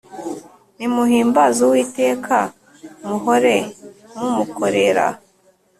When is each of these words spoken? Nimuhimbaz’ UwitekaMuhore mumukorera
Nimuhimbaz’ 0.77 1.55
UwitekaMuhore 1.67 3.57
mumukorera 4.17 5.07